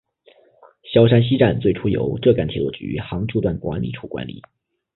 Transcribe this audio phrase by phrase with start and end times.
[0.91, 4.41] 萧山西站最初由浙赣铁路局杭诸段管理处管理。